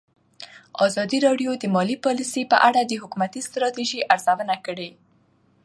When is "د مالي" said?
1.57-1.97